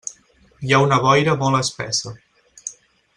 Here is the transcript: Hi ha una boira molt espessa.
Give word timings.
Hi 0.69 0.73
ha 0.73 0.79
una 0.85 0.97
boira 1.03 1.37
molt 1.43 1.59
espessa. 1.61 2.15